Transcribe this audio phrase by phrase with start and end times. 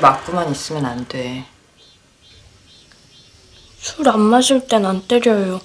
[0.00, 1.44] 맞고만 있으면 안 돼.
[3.78, 5.60] 술 안 마실 땐 안 때려요.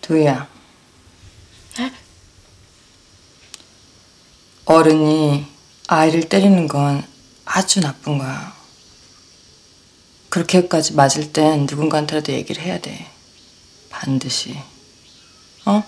[0.00, 0.48] 도희야.
[1.78, 1.92] 네?
[4.66, 5.46] 어른이
[5.88, 7.06] 아이를 때리는 건
[7.44, 8.54] 아주 나쁜 거야.
[10.28, 13.10] 그렇게까지 맞을 땐 누군가한테라도 얘기를 해야 돼.
[13.90, 14.56] 반드시.
[15.64, 15.82] 어?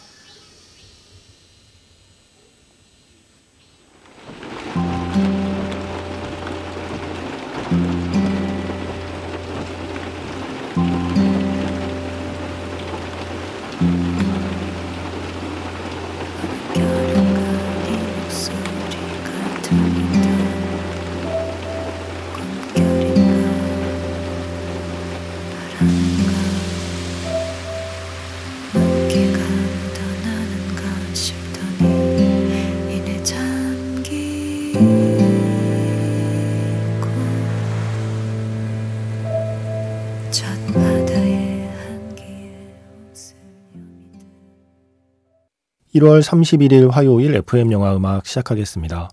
[45.97, 49.09] 1월 31일 화요일 FM 영화 음악 시작하겠습니다.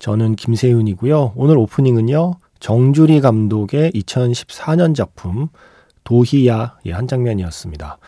[0.00, 1.34] 저는 김세윤이고요.
[1.36, 2.34] 오늘 오프닝은요.
[2.58, 5.48] 정주리 감독의 2014년 작품
[6.02, 7.98] 도희야의 한 장면이었습니다.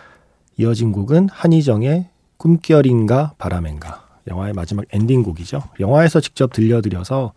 [0.57, 5.63] 이어진 곡은 한희정의 꿈결인가 바람인가 영화의 마지막 엔딩곡이죠.
[5.79, 7.33] 영화에서 직접 들려드려서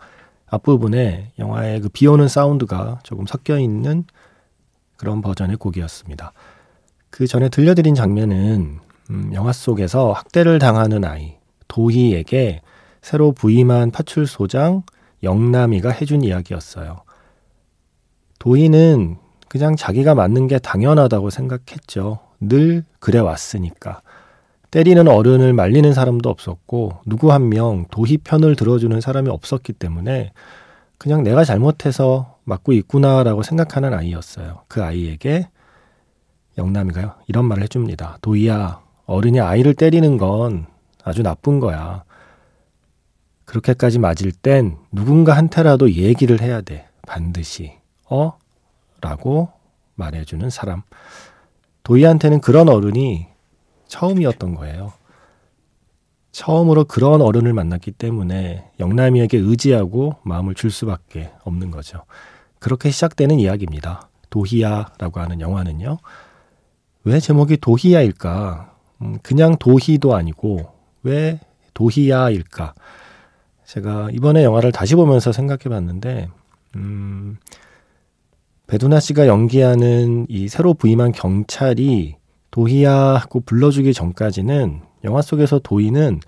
[0.47, 4.05] 앞부분에 영화의 그 비오는 사운드가 조금 섞여 있는
[4.97, 6.33] 그런 버전의 곡이었습니다.
[7.11, 11.35] 그 전에 들려드린 장면은 음, 영화 속에서 학대를 당하는 아이
[11.67, 12.61] 도희에게
[13.01, 14.83] 새로 부임한 파출소장
[15.23, 17.01] 영남이가 해준 이야기였어요.
[18.39, 19.17] 도희는
[19.49, 22.19] 그냥 자기가 맞는 게 당연하다고 생각했죠.
[22.39, 24.01] 늘 그래 왔으니까.
[24.71, 30.31] 때리는 어른을 말리는 사람도 없었고 누구 한 명 도희 편을 들어주는 사람이 없었기 때문에
[30.97, 34.63] 그냥 내가 잘못해서 맞고 있구나라고 생각하는 아이였어요.
[34.67, 35.47] 그 아이에게
[36.57, 38.17] 영남이가요 이런 말을 해줍니다.
[38.21, 40.65] 도희야 어른이 아이를 때리는 건
[41.03, 42.03] 아주 나쁜 거야.
[43.45, 46.87] 그렇게까지 맞을 땐 누군가 한테라도 얘기를 해야 돼.
[47.05, 47.73] 반드시.
[48.09, 48.37] 어?
[49.01, 49.49] 라고
[49.95, 50.81] 말해주는 사람.
[51.83, 53.27] 도희한테는 그런 어른이
[53.87, 54.93] 처음이었던 거예요.
[56.31, 62.03] 처음으로 그런 어른을 만났기 때문에 영남이에게 의지하고 마음을 줄 수밖에 없는 거죠.
[62.59, 64.09] 그렇게 시작되는 이야기입니다.
[64.29, 65.99] 도희야라고 하는 영화는요.
[67.03, 68.72] 왜 제목이 도희야일까?
[69.03, 70.71] 음, 그냥 도희도 아니고
[71.03, 71.39] 왜
[71.73, 72.73] 도희야일까?
[73.65, 76.29] 제가 이번에 영화를 다시 보면서 생각해 봤는데,
[76.75, 77.37] 음,
[78.67, 82.15] 배두나 씨가 연기하는 이 새로 부임한 경찰이
[82.51, 86.19] 도희야하고 불러주기 전까지는 영화 속에서 도희는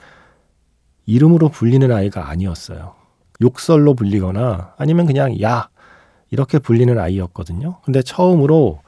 [1.05, 2.95] 이름으로 불리는 아이가 아니었어요.
[3.41, 5.69] 욕설로 불리거나 아니면 그냥 야
[6.31, 7.77] 이렇게 불리는 아이였거든요.
[7.83, 8.81] 근데 처음으로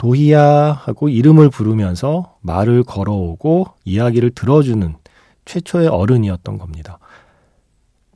[0.00, 4.96] 도희야 하고 이름을 부르면서 말을 걸어오고 이야기를 들어주는
[5.44, 6.98] 최초의 어른이었던 겁니다.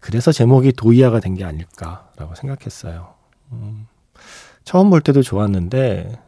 [0.00, 3.12] 그래서 제목이 도희야가 된 게 아닐까라고 생각했어요.
[3.52, 3.86] 음,
[4.64, 6.18] 처음 볼 때도 좋았는데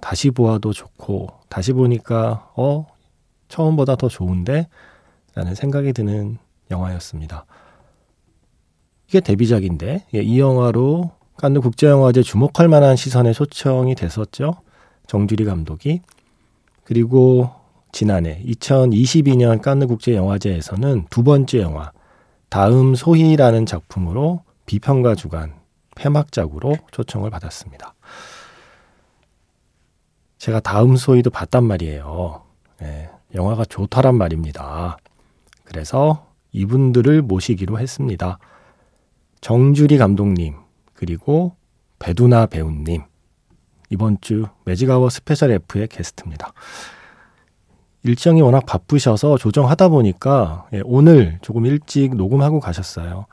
[0.00, 2.86] 다시 보아도 좋고 다시 보니까 어
[3.46, 4.66] 처음보다 더 좋은데
[5.36, 6.38] 라는 생각이 드는
[6.72, 7.46] 영화였습니다.
[9.06, 14.54] 이게 데뷔작인데 예, 이 영화로 칸느 국제영화제 주목할 만한 시선에 초청이 됐었죠.
[15.08, 16.02] 정주리 감독이
[16.84, 17.50] 그리고
[17.90, 21.90] 지난해 2022년 칸느 국제 영화제에서는 두 번째 영화
[22.48, 25.54] 다음 소희라는 작품으로 비평가 주간
[25.96, 27.94] 폐막작으로 초청을 받았습니다.
[30.36, 32.42] 제가 다음 소희도 봤단 말이에요.
[32.80, 34.98] 네, 영화가 좋다란 말입니다.
[35.64, 38.38] 그래서 이분들을 모시기로 했습니다.
[39.40, 40.54] 정주리 감독님,
[40.92, 41.56] 그리고
[41.98, 43.02] 배두나 배우님,
[43.90, 46.52] 이번 주 매직아워 스페셜 F의 게스트입니다.
[48.04, 53.26] 일정이 워낙 바쁘셔서 조정하다 보니까 예, 오늘 조금 일찍 녹음하고 가셨어요.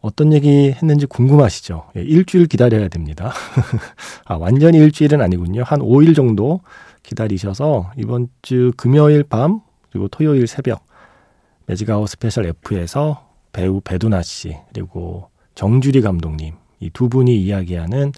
[0.00, 1.90] 어떤 얘기 했는지 궁금하시죠?
[1.96, 3.32] 예, 일주일 기다려야 됩니다.
[4.24, 5.62] 아, 완전히 일주일은 아니군요.
[5.64, 6.60] 한 5일 정도
[7.02, 10.84] 기다리셔서 이번 주 금요일 밤 그리고 토요일 새벽
[11.66, 18.12] 매직아워 스페셜 F에서 배우 배두나 씨 그리고 정주리 감독님 이 두 분이 이야기하는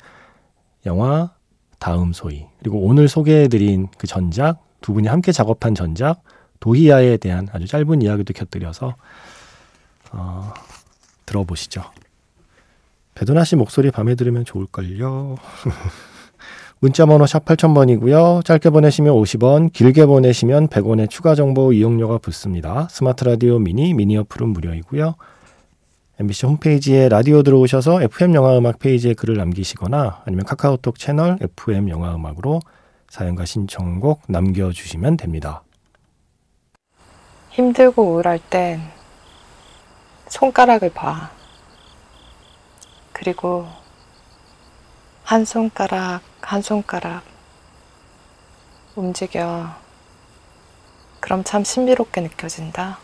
[0.86, 1.32] 영화
[1.78, 6.22] 다음 소희 그리고 오늘 소개해드린 그 전작 두 분이 함께 작업한 전작
[6.60, 8.94] 도희야에 대한 아주 짧은 이야기도 곁들여서
[10.12, 10.54] 어,
[11.26, 11.82] 들어보시죠.
[13.14, 15.36] 배도나 씨 목소리 밤에 들으면 좋을걸요.
[16.80, 18.44] 문자번호 샵 8000번이고요.
[18.44, 22.88] 짧게 보내시면 50원, 길게 보내시면 100원의 추가 정보 이용료가 붙습니다.
[22.90, 25.14] 스마트 라디오 미니, 미니 어플은 무료이고요.
[26.20, 32.14] MBC 홈페이지에 라디오 들어오셔서 FM 영화 음악 페이지에 글을 남기시거나 아니면 카카오톡 채널 FM 영화
[32.14, 32.60] 음악으로
[33.08, 35.64] 사연과 신청곡 남겨주시면 됩니다.
[37.50, 38.80] 힘들고 우울할 땐
[40.28, 41.30] 손가락을 봐.
[43.12, 43.66] 그리고
[45.24, 47.22] 한 손가락, 한 손가락
[48.94, 49.68] 움직여.
[51.18, 53.03] 그럼 참 신비롭게 느껴진다.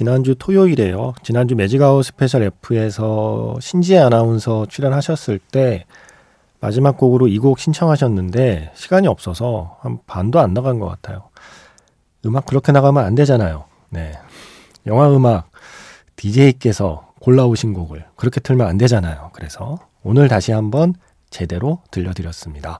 [0.00, 1.12] 지난주 토요일에요.
[1.22, 5.84] 지난주 매직아워 스페셜 F에서 신지혜 아나운서 출연하셨을 때
[6.58, 11.28] 마지막 곡으로 이 곡 신청하셨는데 시간이 없어서 한 반도 안 나간 것 같아요.
[12.24, 13.66] 음악 그렇게 나가면 안 되잖아요.
[13.90, 14.12] 네.
[14.86, 15.50] 영화 음악
[16.16, 19.28] DJ께서 골라오신 곡을 그렇게 틀면 안 되잖아요.
[19.34, 20.94] 그래서 오늘 다시 한번
[21.28, 22.78] 제대로 들려드렸습니다.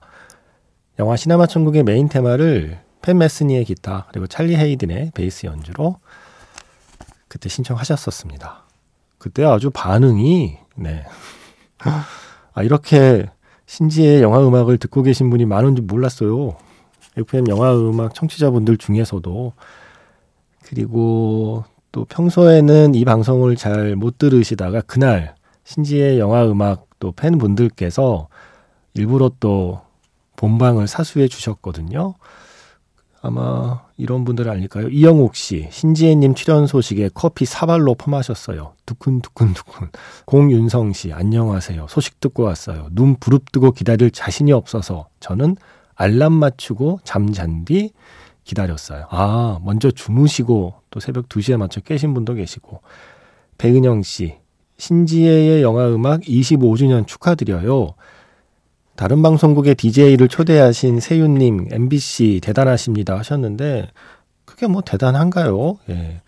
[0.97, 5.97] 영화 시네마 천국의 메인 테마를 팻 메스니의 기타 그리고 찰리 헤이든의 베이스 연주로
[7.31, 8.65] 그때 신청하셨었습니다.
[9.17, 11.05] 그때 아주 반응이 네.
[12.53, 13.25] 아 이렇게
[13.67, 16.57] 신지의 영화 음악을 듣고 계신 분이 많은 줄 몰랐어요.
[17.15, 19.53] FM 영화 음악 청취자분들 중에서도
[20.63, 21.63] 그리고
[21.93, 28.27] 또 평소에는 이 방송을 잘 못 들으시다가 그날 신지의 영화 음악 또 팬분들께서
[28.93, 29.79] 일부러 또
[30.35, 32.15] 본방을 사수해 주셨거든요.
[33.21, 34.89] 아마 이런 분들 아닐까요?
[34.89, 38.73] 이영옥 씨, 신지혜님 출연 소식에 커피 사발로 퍼마셨어요.
[38.87, 39.89] 두근두근두근.
[40.25, 41.85] 공윤성 씨, 안녕하세요.
[41.87, 42.87] 소식 듣고 왔어요.
[42.91, 45.55] 눈 부릅뜨고 기다릴 자신이 없어서 저는
[45.93, 47.91] 알람 맞추고 잠잔 뒤
[48.43, 49.05] 기다렸어요.
[49.11, 52.81] 아, 먼저 주무시고 또 새벽 2시에 맞춰 깨신 분도 계시고.
[53.59, 54.37] 배은영 씨,
[54.77, 57.93] 신지혜의 영화 음악 25주년 축하드려요.
[59.01, 63.87] 다른 방송국의 DJ를 초대하신 세윤님, MBC 대단하십니다 하셨는데,
[64.45, 65.79] 그게 뭐 대단한가요?
[65.89, 66.21] 예.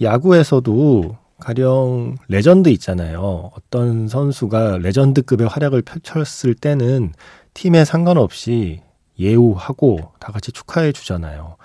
[0.00, 3.50] 야구에서도 가령 레전드 있잖아요.
[3.56, 7.12] 어떤 선수가 레전드급의 활약을 펼쳤을 때는
[7.54, 8.82] 팀에 상관없이
[9.18, 11.56] 예우하고 다 같이 축하해 주잖아요.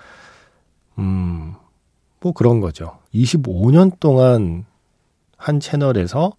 [0.98, 1.54] 음,
[2.18, 2.98] 뭐 그런 거죠.
[3.14, 4.64] 25년 동안
[5.36, 6.32] 한 채널에서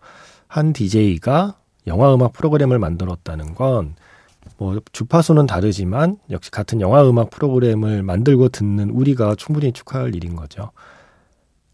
[0.49, 1.55] 한 DJ가
[1.87, 3.95] 영화 음악 프로그램을 만들었다는 건
[4.57, 10.71] 뭐 주파수는 다르지만 역시 같은 영화 음악 프로그램을 만들고 듣는 우리가 충분히 축하할 일인 거죠.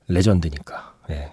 [0.07, 0.95] 레전드니까.
[1.07, 1.31] 네.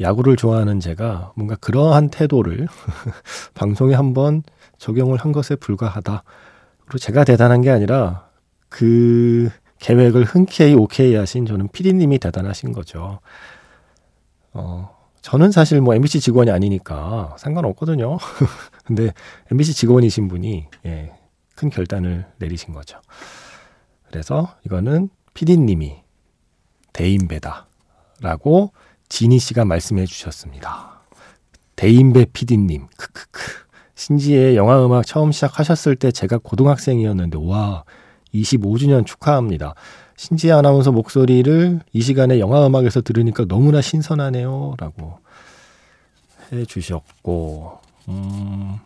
[0.00, 2.66] 야구를 좋아하는 제가 뭔가 그러한 태도를
[3.54, 4.42] 방송에 한번
[4.78, 6.24] 적용을 한 것에 불과하다.
[6.86, 8.28] 그리고 제가 대단한 게 아니라
[8.68, 13.20] 그 계획을 흔쾌히 오케이 하신 저는 피디님이 대단하신 거죠.
[14.52, 14.90] 어,
[15.22, 18.18] 저는 사실 뭐 MBC 직원이 아니니까 상관없거든요.
[18.84, 19.12] 근데
[19.50, 21.12] MBC 직원이신 분이 예,
[21.54, 22.98] 큰 결단을 내리신 거죠.
[24.08, 26.02] 그래서 이거는 PD님이
[26.92, 28.72] 대인배다라고
[29.08, 31.02] 지니 씨가 말씀해 주셨습니다.
[31.76, 33.62] 대인배 PD님, 크크크.
[33.94, 37.84] 신지의 영화 음악 처음 시작하셨을 때 제가 고등학생이었는데 와
[38.34, 39.74] 25주년 축하합니다.
[40.22, 44.76] 신지 아나운서 목소리를 이 시간에 영화 음악에서 들으니까 너무나 신선하네요.
[44.78, 45.18] 라고
[46.52, 48.76] 해 주셨고, 음,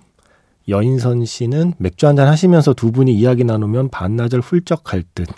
[0.67, 5.29] 여인선 씨는 맥주 한잔 하시면서 두 분이 이야기 나누면 반나절 훌쩍 갈 듯.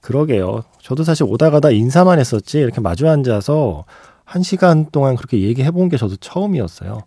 [0.00, 0.64] 그러게요.
[0.80, 3.84] 저도 사실 오다 가다 인사만 했었지, 이렇게 마주 앉아서
[4.24, 6.98] 한 시간 동안 그렇게 얘기해 본 게 저도 처음이었어요.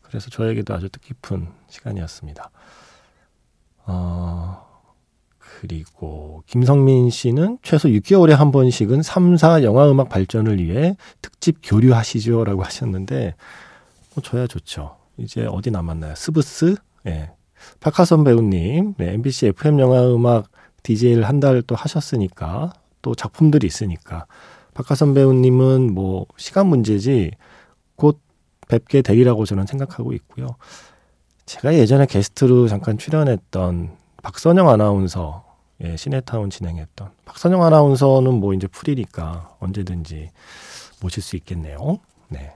[0.00, 2.50] 그래서 저에게도 아주 뜻깊은 시간이었습니다.
[3.84, 4.67] 어,
[5.60, 12.44] 그리고 김성민 씨는 최소 6개월에 한 번씩은 3, 4 영화 음악 발전을 위해 특집 교류하시죠
[12.44, 13.34] 라고 하셨는데
[14.14, 14.96] 뭐 저야 좋죠.
[15.16, 16.14] 이제 어디 남았나요?
[16.14, 16.76] 스브스?
[17.06, 17.32] 예.
[17.80, 20.46] 박하선 배우님, 네, MBC FM 영화 음악
[20.84, 22.72] DJ를 한 달 또 하셨으니까
[23.02, 24.26] 또 작품들이 있으니까
[24.74, 27.32] 박하선 배우님은 뭐 시간 문제지
[27.96, 28.20] 곧
[28.68, 30.46] 뵙게 되리라고 저는 생각하고 있고요.
[31.46, 33.90] 제가 예전에 게스트로 잠깐 출연했던
[34.22, 35.47] 박선영 아나운서
[35.84, 40.30] 예, 시네타운 진행했던 박선영 아나운서는 뭐 이제 풀이니까 언제든지
[41.00, 41.98] 모실 수 있겠네요.
[42.28, 42.52] 네.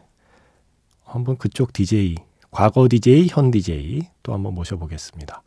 [1.04, 2.16] 한번 그쪽 DJ,
[2.50, 5.42] 과거 DJ, 현 DJ 또 한번 모셔보겠습니다.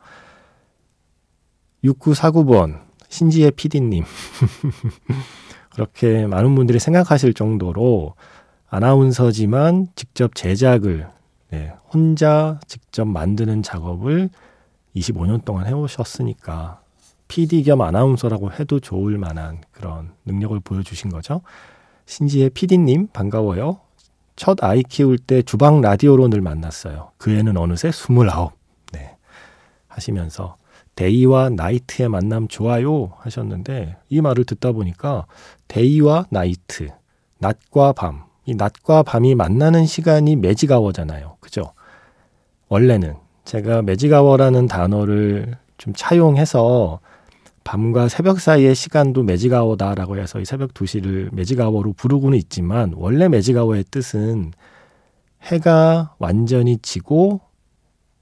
[1.84, 4.04] 6949번 신지혜 PD님.
[5.74, 8.16] 그렇게 많은 분들이 생각하실 정도로
[8.70, 11.10] 아나운서지만 직접 제작을
[11.52, 14.30] 네, 혼자 직접 만드는 작업을
[14.96, 16.82] 25년 동안 해오셨으니까
[17.36, 21.42] PD 겸 아나운서라고 해도 좋을 만한 그런 능력을 보여주신 거죠.
[22.06, 23.82] 신지의 PD님 반가워요.
[24.38, 27.12] 첫 아이 키울 때 주방 라디오로 늘 만났어요.
[27.18, 28.52] 그 애는 어느새 29.
[28.94, 29.18] 네.
[29.90, 30.56] 하시면서
[30.96, 35.26] 데이와 나이트의 만남 좋아요 하셨는데 이 말을 듣다 보니까
[35.68, 36.88] 데이와 나이트,
[37.40, 41.36] 낮과 밤, 이 낮과 밤이 만나는 시간이 매직아워잖아요.
[41.42, 41.74] 그죠?
[42.70, 47.02] 원래는 제가 매직아워라는 단어를 좀 차용해서
[47.66, 54.54] 밤과 새벽 사이의 시간도 매직아워다라고 해서 이 새벽 2시를 매직아워로 부르고는 있지만 원래 매직아워의 뜻은
[55.42, 57.42] 해가 완전히 지고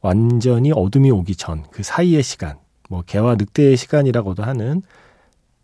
[0.01, 2.57] 완전히 어둠이 오기 전 그 사이의 시간
[2.89, 4.81] 뭐 개와 늑대의 시간이라고도 하는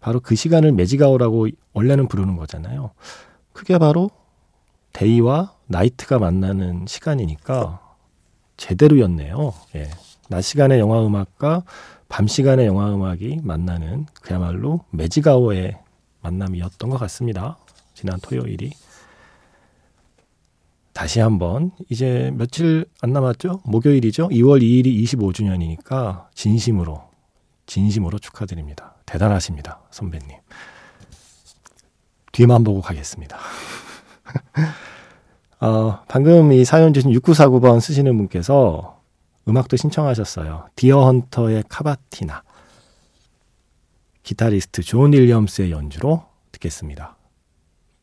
[0.01, 2.91] 바로 그 시간을 매직아워라고 원래는 부르는 거잖아요.
[3.53, 4.09] 그게 바로
[4.93, 7.79] 데이와 나이트가 만나는 시간이니까
[8.57, 9.53] 제대로였네요.
[9.75, 9.89] 예.
[10.29, 11.63] 낮 시간의 영화 음악과
[12.09, 15.77] 밤 시간의 영화 음악이 만나는 그야말로 매직아워의
[16.21, 17.57] 만남이었던 것 같습니다.
[17.93, 18.71] 지난 토요일이.
[20.91, 23.61] 다시 한번 이제 며칠 안 남았죠?
[23.63, 24.29] 목요일이죠?
[24.29, 27.03] 2월 2일이 25주년이니까 진심으로
[27.67, 28.95] 진심으로 축하드립니다.
[29.05, 30.35] 대단하십니다, 선배님.
[32.31, 33.37] 뒤만 보고 가겠습니다.
[35.61, 38.98] 어, 방금 이 사연 주신 6949번 쓰시는 분께서
[39.49, 40.67] 음악도 신청하셨어요.
[40.75, 42.43] 디어 헌터의 카바티나.
[44.23, 47.15] 기타리스트 존 윌리엄스의 연주로 듣겠습니다.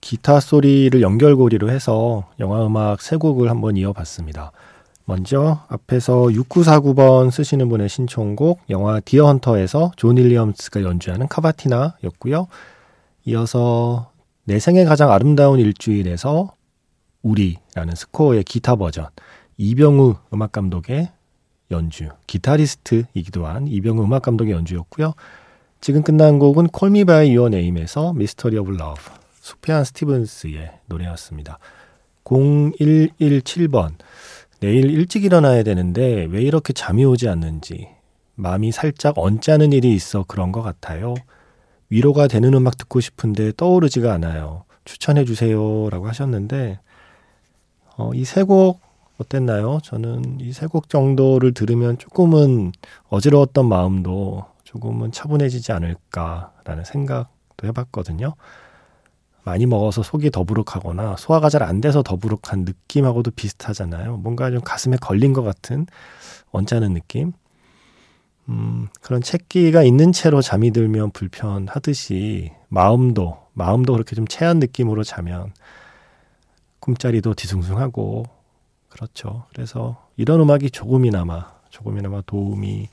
[0.00, 4.50] 기타 소리를 연결고리로 해서 영화 음악 세 곡을 한번 이어봤습니다.
[5.04, 12.48] 먼저 앞에서 6949번 쓰시는 분의 신청곡 영화 디어 헌터에서 존 윌리엄스가 연주하는 카바티나였고요.
[13.26, 14.10] 이어서
[14.44, 16.54] 내 생애 가장 아름다운 일주일에서
[17.22, 19.06] 우리라는 스코어의 기타 버전
[19.58, 21.10] 이병우 음악 감독의
[21.70, 25.14] 연주 기타리스트이기도 한 이병우 음악 감독의 연주였고요.
[25.80, 29.04] 지금 끝난 곡은 Call Me By Your Name에서 Mystery of Love
[29.40, 31.58] 수피안 스티븐스의 노래였습니다.
[32.24, 33.94] 0117번
[34.60, 37.88] 내일 일찍 일어나야 되는데 왜 이렇게 잠이 오지 않는지
[38.34, 41.14] 마음이 살짝 언짢은 일이 있어 그런 것 같아요.
[41.88, 44.64] 위로가 되는 음악 듣고 싶은데 떠오르지가 않아요.
[44.84, 45.90] 추천해 주세요.
[45.90, 46.78] 라고 하셨는데,
[47.96, 48.80] 어, 이세 곡
[49.18, 49.78] 어땠나요?
[49.82, 52.72] 저는 이 세 곡 정도를 들으면 조금은
[53.08, 58.34] 어지러웠던 마음도 조금은 차분해지지 않을까라는 생각도 해봤거든요.
[59.44, 64.16] 많이 먹어서 속이 더부룩하거나 소화가 잘 안 돼서 더부룩한 느낌하고도 비슷하잖아요.
[64.18, 65.86] 뭔가 좀 가슴에 걸린 것 같은
[66.50, 67.32] 언짢은 느낌.
[68.48, 75.52] 음, 그런 책기가 있는 채로 잠이 들면 불편하듯이 마음도 마음도 그렇게 좀 체한 느낌으로 자면
[76.80, 78.24] 꿈자리도 뒤숭숭하고
[78.96, 79.44] 그렇죠.
[79.50, 82.88] 그래서 이런 음악이 조금이나마 조금이나마 도움이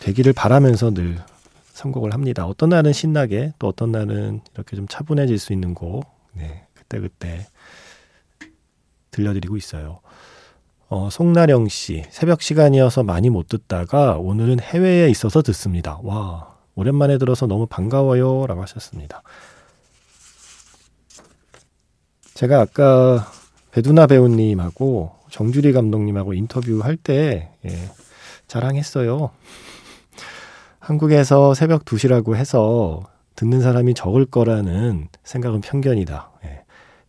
[0.00, 1.18] 되기를 바라면서 늘
[1.72, 2.46] 선곡을 합니다.
[2.46, 7.46] 어떤 날은 신나게 또 어떤 날은 이렇게 좀 차분해질 수 있는 곡, 네, 그때그때
[9.10, 10.00] 들려드리고 있어요.
[10.88, 15.98] 어, 송나령 씨, 새벽 시간이어서 많이 못 듣다가 오늘은 해외에 있어서 듣습니다.
[16.02, 18.46] 와, 오랜만에 들어서 너무 반가워요.
[18.46, 19.22] 라고 하셨습니다.
[22.34, 23.26] 제가 아까
[23.74, 27.90] 배두나 배우님하고 정주리 감독님하고 인터뷰할 때, 예,
[28.46, 29.30] 자랑했어요.
[30.78, 33.02] 한국에서 새벽 2시라고 해서
[33.34, 36.30] 듣는 사람이 적을 거라는 생각은 편견이다.
[36.44, 36.62] 예.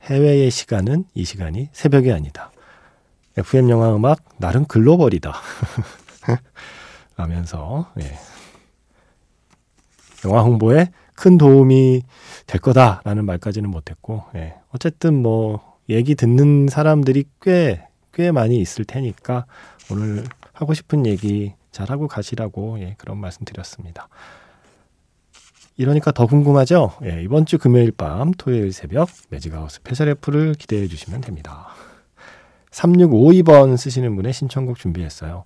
[0.05, 2.51] 해외의 시간은 이 시간이 새벽이 아니다.
[3.37, 5.35] FM 영화 음악 나름 글로벌이다.
[7.15, 8.17] 라면서 예.
[10.27, 12.01] 영화 홍보에 큰 도움이
[12.47, 14.55] 될 거다라는 말까지는 못했고 예.
[14.71, 19.45] 어쨌든 뭐 얘기 듣는 사람들이 꽤 꽤 많이 있을 테니까
[19.91, 20.23] 오늘
[20.53, 24.07] 하고 싶은 얘기 잘 하고 가시라고 예, 그런 말씀 드렸습니다.
[25.77, 26.93] 이러니까 더 궁금하죠?
[27.03, 31.67] 예, 이번 주 금요일 밤, 토요일 새벽 매직아워 스페셜 F를 기대해 주시면 됩니다.
[32.71, 35.43] 3652번 쓰시는 분의 신청곡 준비했어요.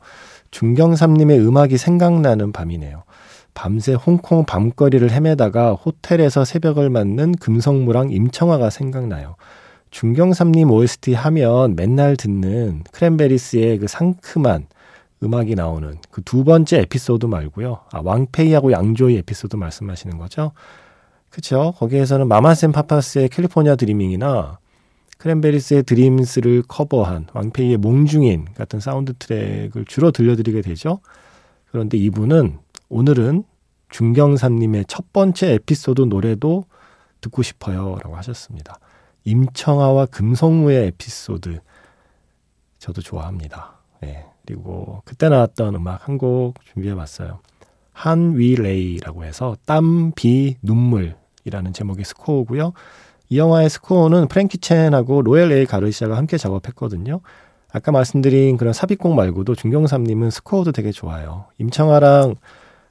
[0.51, 3.03] 중경삼림의 음악이 생각나는 밤이네요.
[3.55, 9.35] 밤새 홍콩 밤거리를 헤매다가 호텔에서 새벽을 맞는 금성무랑 임청하가 생각나요.
[9.91, 14.67] 중경삼림 OST 하면 맨날 듣는 크랜베리스의 그 상큼한
[15.23, 17.79] 음악이 나오는 그 두 번째 에피소드 말고요.
[17.91, 20.51] 아, 왕페이하고 양조위 에피소드 말씀하시는 거죠?
[21.29, 21.73] 그쵸?
[21.77, 24.59] 거기에서는 마마스 앤 파파스의 California Dreamin'이나
[25.17, 31.01] 크랜베리스의 Dreams를 커버한 왕페이의 몽중인 같은 사운드 트랙을 주로 들려드리게 되죠.
[31.71, 33.43] 그런데 이분은 오늘은
[33.89, 36.65] 중경삼림의 첫 번째 에피소드 노래도
[37.21, 37.97] 듣고 싶어요.
[38.01, 38.79] 라고 하셨습니다.
[39.29, 41.59] 임청하와 금성무의 에피소드
[42.79, 43.73] 저도 좋아합니다.
[44.01, 44.25] 네.
[44.45, 47.39] 그리고 그때 나왔던 음악 한 곡 준비해 봤어요.
[47.93, 52.73] 汗雨淚라고 해서 땀, 비, 눈물이라는 제목의 스코어고요.
[53.29, 57.19] 이 영화의 스코어는 프랭키 첸하고 로엘 A 가르시아가 함께 작업했거든요.
[57.71, 61.45] 아까 말씀드린 그런 삽입곡 말고도 중경삼림은 스코어도 되게 좋아요.
[61.59, 62.35] 임청하랑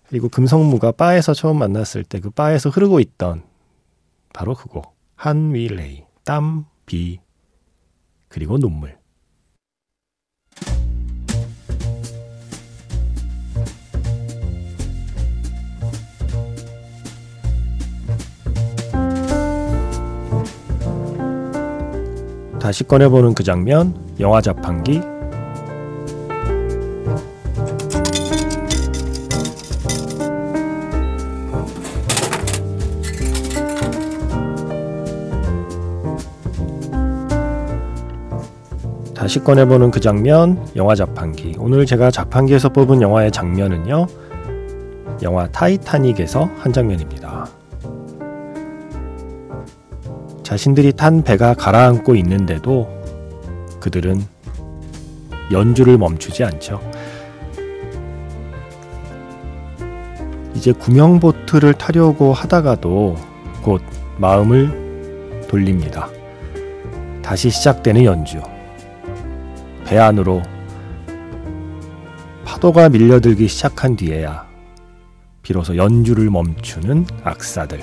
[0.09, 3.43] 그리고 금성무가 바에서 처음 만났을 때 그 바에서 흐르고 있던
[4.33, 7.21] 바로 그곡 한위레이 땀, 비,
[8.29, 8.99] 그리고 눈물.
[22.61, 25.01] 다시 꺼내보는 그 장면, 영화 자판기.
[39.29, 41.55] 다시 꺼내보는 그 장면, 영화 자판기.
[41.59, 44.07] 오늘 제가 자판기에서 뽑은 영화의 장면은요,
[45.21, 47.47] 영화 타이타닉에서 한 장면입니다.
[50.43, 52.89] 자신들이 탄 배가 가라앉고 있는데도
[53.81, 54.25] 그들은
[55.53, 56.81] 연주를 멈추지 않죠.
[60.55, 63.17] 이제 구명보트를 타려고 하다가도
[63.61, 63.83] 곧
[64.17, 66.09] 마음을 돌립니다.
[67.23, 68.41] 다시 시작되는 연주.
[69.89, 70.43] 배 안으로
[72.45, 74.47] 파도가 밀려들기 시작한 뒤에야
[75.41, 77.81] 비로소 연주를 멈추는 악사들.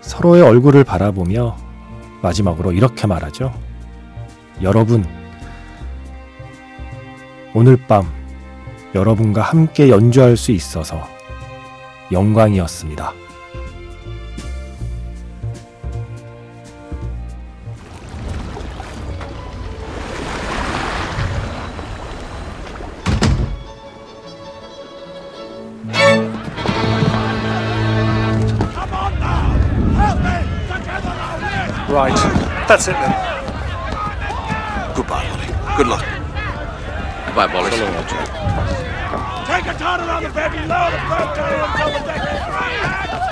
[0.00, 1.56] 서로의 얼굴을 바라보며
[2.22, 3.54] 마지막으로 이렇게 말하죠.
[4.62, 5.06] 여러분,
[7.54, 8.10] 오늘 밤
[8.96, 11.06] 여러분과 함께 연주할 수 있어서
[12.10, 13.12] 영광이었습니다.
[32.74, 33.12] That's it then.
[34.96, 35.76] Goodbye, Ollie.
[35.76, 36.04] Good luck.
[37.26, 37.70] Goodbye, Wallace.
[39.46, 43.23] Take a turn around the baby, lower the first turn on double deck.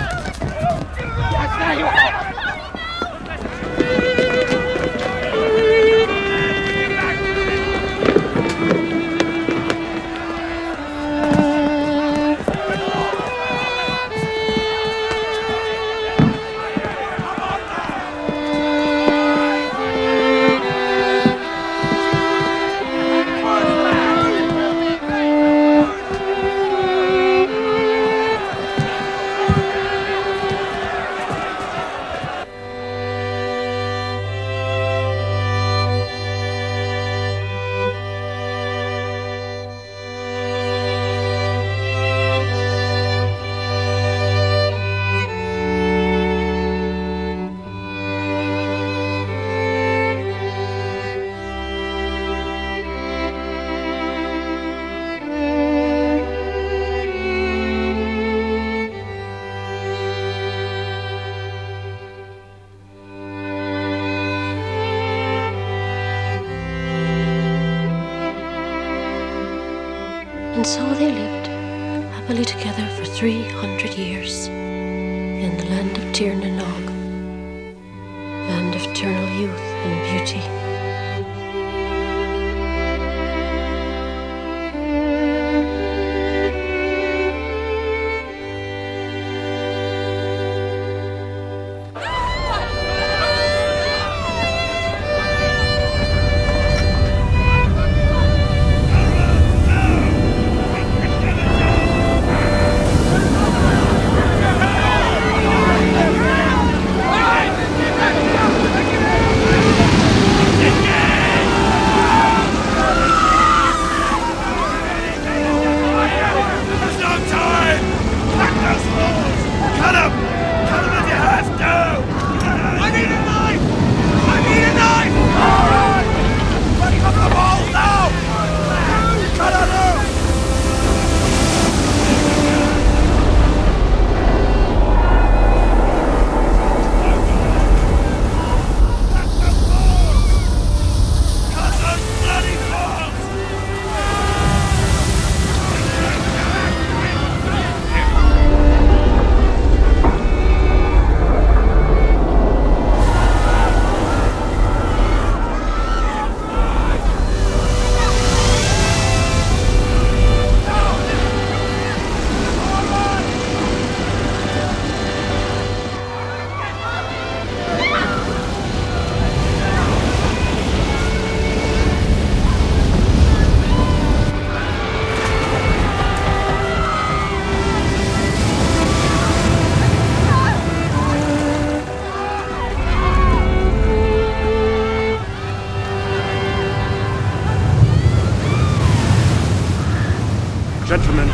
[190.92, 191.26] Gentlemen,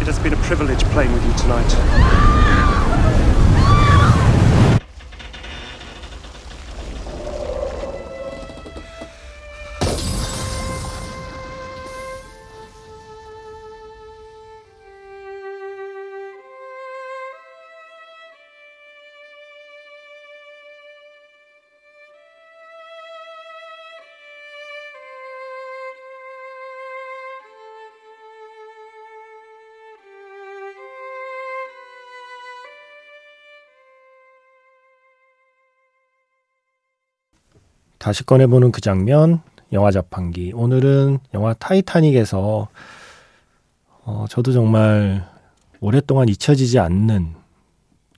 [0.00, 2.31] it has been a privilege playing with you tonight.
[38.02, 40.50] 다시 꺼내보는 그 장면, 영화 자판기.
[40.56, 42.66] 오늘은 영화 타이타닉에서
[44.04, 45.24] 어, 저도 정말
[45.80, 47.34] 오랫동안 잊혀지지 않는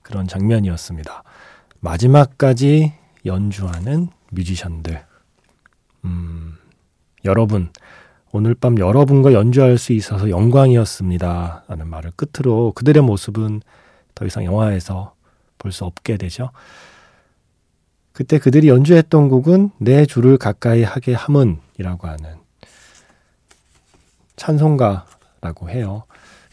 [0.01, 1.21] 그런 장면이었습니다.
[1.81, 2.93] 마지막까지
[3.27, 5.05] 연주하는 뮤지션들.
[6.05, 6.57] 음,
[7.23, 7.69] 여러분,
[8.31, 11.65] 오늘 밤 여러분과 연주할 수 있어서 영광이었습니다.
[11.67, 13.61] 라는 말을 끝으로 그들의 모습은
[14.15, 15.13] 더 이상 영화에서
[15.59, 16.49] 볼 수 없게 되죠.
[18.15, 22.35] 그때 그들이 연주했던 곡은 내 주를 가까이 하게 함은이라고 하는
[24.37, 26.03] 찬송가라고 해요.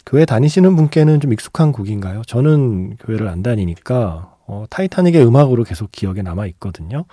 [0.05, 2.22] 교회 다니시는 분께는 좀 익숙한 곡인가요?
[2.27, 7.05] 저는 교회를 안 다니니까 어, 타이타닉의 음악으로 계속 기억에 남아 있거든요.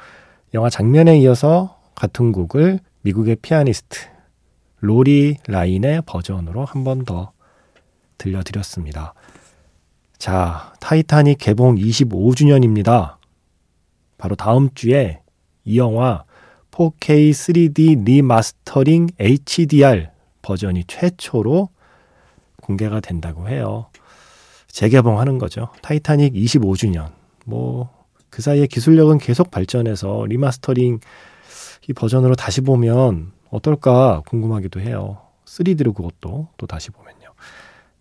[0.56, 4.00] 영화 장면에 이어서 같은 곡을 미국의 피아니스트
[4.80, 7.34] 로리 라인의 버전으로 한 번 더
[8.18, 9.14] 들려드렸습니다.
[10.18, 13.19] 자, 타이타닉 개봉 25주년입니다.
[14.20, 15.22] 바로 다음 주에
[15.66, 16.24] 이 영화
[16.72, 20.10] 4K 3D remastering HDR
[20.44, 21.70] 버전이 최초로
[22.62, 23.88] 공개가 된다고 해요.
[24.68, 25.70] 재개봉하는 거죠.
[25.82, 27.12] 타이타닉 25주년.
[27.46, 27.90] 뭐,
[28.30, 31.00] 그 사이에 기술력은 계속 발전해서 리마스터링
[31.88, 35.22] 이 버전으로 다시 보면 어떨까 궁금하기도 해요.
[35.46, 37.34] 3D로 그것도 또 다시 보면요.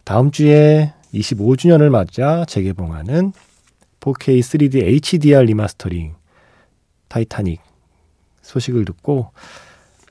[0.05, 3.33] 다음 주에 25주년을 맞아 재개봉하는
[4.01, 6.15] 4K 3D HDR remastering
[7.09, 7.61] 타이타닉
[8.43, 9.31] 소식을 듣고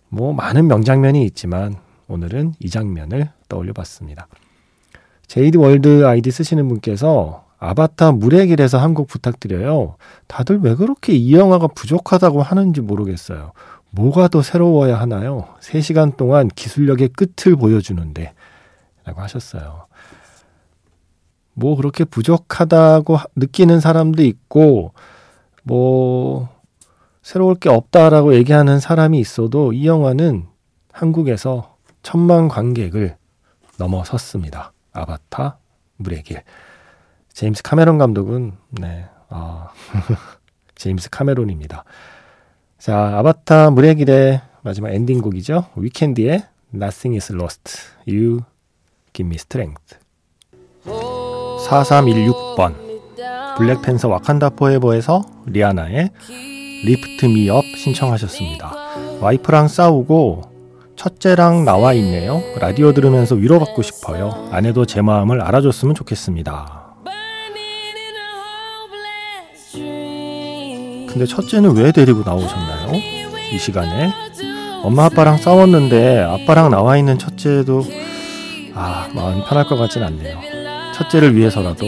[0.09, 1.75] 뭐 많은 명장면이 있지만
[2.07, 4.27] 오늘은 이 장면을 떠올려 봤습니다.
[5.27, 9.95] 제이드 월드 아이디 쓰시는 분께서 아바타 물의 길에서 한 곡 부탁드려요.
[10.27, 13.51] 다들 왜 그렇게 이 영화가 부족하다고 하는지 모르겠어요.
[13.91, 15.47] 뭐가 더 새로워야 하나요?
[15.61, 18.33] 3시간 동안 기술력의 끝을 보여주는데
[19.05, 19.87] 라고 하셨어요.
[21.59, 24.93] 뭐 그렇게 부족하다고 느끼는 사람도 있고
[25.63, 26.49] 뭐
[27.23, 30.45] 새로울 게 없다라고 얘기하는 사람이 있어도 이 영화는
[30.91, 33.17] 한국에서 천만 관객을
[33.79, 34.71] 넘어섰습니다.
[34.93, 35.57] 아바타
[35.97, 36.43] 물의 길.
[37.33, 39.69] 제임스 카메론 감독은 네, 아,
[40.75, 41.85] 제임스 카메론입니다.
[42.77, 45.71] 자, 아바타 물의 길의 마지막 엔딩곡이죠.
[45.75, 47.79] 위켄디의 Nothing is lost.
[48.07, 48.43] You
[49.13, 50.06] give me strength.
[51.67, 52.75] 4316번
[53.57, 56.11] 블랙팬서 와칸다 포에버에서 리아나의
[56.85, 58.71] Lift Me Up 신청하셨습니다.
[59.19, 60.41] 와이프랑 싸우고
[60.95, 62.41] 첫째랑 나와 있네요.
[62.59, 64.49] 라디오 들으면서 위로받고 싶어요.
[64.51, 66.85] 아내도 제 마음을 알아줬으면 좋겠습니다.
[71.09, 72.93] 근데 첫째는 왜 데리고 나오셨나요?
[73.51, 74.11] 이 시간에
[74.83, 77.83] 엄마 아빠랑 싸웠는데 아빠랑 나와 있는 첫째도
[78.75, 80.56] 아 마음이 편할 것 같진 않네요.
[80.97, 81.85] 첫째를 위해서라도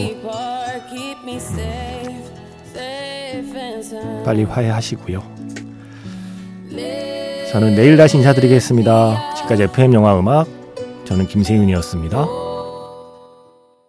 [4.01, 5.23] 음, 빨리 화해하시고요.
[7.51, 9.33] 저는 내일 다시 인사드리겠습니다.
[9.35, 10.47] 지금까지 FM 영화 음악
[11.05, 12.48] 저는 김세윤이었습니다.